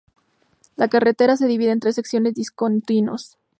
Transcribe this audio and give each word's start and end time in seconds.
La 0.77 0.87
carretera 0.87 1.37
se 1.37 1.45
divide 1.45 1.69
en 1.69 1.79
tres 1.79 1.93
secciones 1.93 2.33
discontinuos. 2.33 3.37